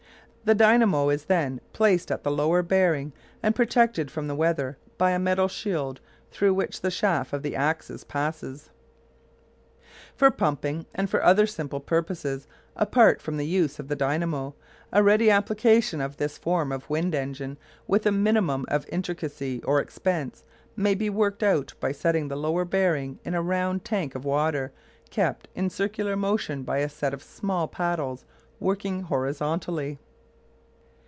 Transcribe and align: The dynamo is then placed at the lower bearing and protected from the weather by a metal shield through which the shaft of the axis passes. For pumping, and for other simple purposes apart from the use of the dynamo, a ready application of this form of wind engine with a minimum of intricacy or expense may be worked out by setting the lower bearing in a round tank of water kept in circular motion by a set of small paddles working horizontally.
The 0.43 0.55
dynamo 0.55 1.09
is 1.09 1.25
then 1.25 1.61
placed 1.71 2.09
at 2.11 2.23
the 2.23 2.31
lower 2.31 2.63
bearing 2.63 3.13
and 3.43 3.53
protected 3.53 4.09
from 4.09 4.27
the 4.27 4.33
weather 4.35 4.75
by 4.97 5.11
a 5.11 5.19
metal 5.19 5.47
shield 5.47 6.01
through 6.31 6.55
which 6.55 6.81
the 6.81 6.89
shaft 6.89 7.31
of 7.31 7.43
the 7.43 7.55
axis 7.55 8.03
passes. 8.03 8.71
For 10.15 10.31
pumping, 10.31 10.87
and 10.95 11.11
for 11.11 11.23
other 11.23 11.45
simple 11.45 11.79
purposes 11.79 12.47
apart 12.75 13.21
from 13.21 13.37
the 13.37 13.45
use 13.45 13.77
of 13.77 13.87
the 13.87 13.95
dynamo, 13.95 14.55
a 14.91 15.03
ready 15.03 15.29
application 15.29 16.01
of 16.01 16.17
this 16.17 16.39
form 16.39 16.71
of 16.71 16.89
wind 16.89 17.13
engine 17.13 17.59
with 17.85 18.07
a 18.07 18.11
minimum 18.11 18.65
of 18.67 18.87
intricacy 18.91 19.61
or 19.61 19.79
expense 19.79 20.43
may 20.75 20.95
be 20.95 21.07
worked 21.07 21.43
out 21.43 21.75
by 21.79 21.91
setting 21.91 22.29
the 22.29 22.35
lower 22.35 22.65
bearing 22.65 23.19
in 23.23 23.35
a 23.35 23.43
round 23.43 23.85
tank 23.85 24.15
of 24.15 24.25
water 24.25 24.71
kept 25.11 25.47
in 25.53 25.69
circular 25.69 26.15
motion 26.15 26.63
by 26.63 26.79
a 26.79 26.89
set 26.89 27.13
of 27.13 27.21
small 27.21 27.67
paddles 27.67 28.25
working 28.59 29.03
horizontally. 29.03 29.99